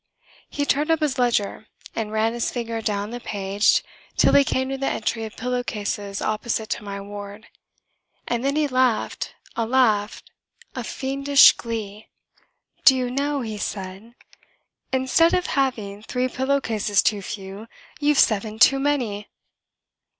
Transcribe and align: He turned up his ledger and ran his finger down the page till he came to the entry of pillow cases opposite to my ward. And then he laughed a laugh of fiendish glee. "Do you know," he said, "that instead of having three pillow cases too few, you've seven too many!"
He 0.49 0.65
turned 0.65 0.89
up 0.89 0.99
his 0.99 1.19
ledger 1.19 1.67
and 1.95 2.11
ran 2.11 2.33
his 2.33 2.49
finger 2.49 2.81
down 2.81 3.11
the 3.11 3.19
page 3.19 3.83
till 4.17 4.33
he 4.33 4.43
came 4.43 4.67
to 4.69 4.77
the 4.79 4.87
entry 4.87 5.25
of 5.25 5.37
pillow 5.37 5.61
cases 5.63 6.23
opposite 6.23 6.69
to 6.71 6.83
my 6.83 6.99
ward. 6.99 7.45
And 8.27 8.43
then 8.43 8.55
he 8.55 8.67
laughed 8.67 9.35
a 9.55 9.67
laugh 9.67 10.23
of 10.73 10.87
fiendish 10.87 11.51
glee. 11.51 12.09
"Do 12.83 12.95
you 12.95 13.11
know," 13.11 13.41
he 13.41 13.59
said, 13.59 14.15
"that 14.17 14.17
instead 14.97 15.35
of 15.35 15.45
having 15.45 16.01
three 16.01 16.27
pillow 16.29 16.59
cases 16.61 17.03
too 17.03 17.21
few, 17.21 17.67
you've 17.99 18.17
seven 18.17 18.57
too 18.57 18.79
many!" 18.79 19.29